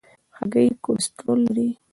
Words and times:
هګۍ 0.37 0.67
کولیسټرول 0.83 1.39
لري. 1.55 1.69